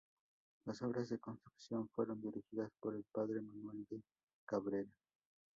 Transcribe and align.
Las 0.65 0.81
obras 0.81 1.09
de 1.09 1.19
construcción 1.19 1.87
fueron 1.89 2.19
dirigidas 2.19 2.71
por 2.79 2.95
el 2.95 3.05
padre 3.13 3.39
Manuel 3.39 3.85
de 3.87 4.01
Cabrera. 4.47 4.89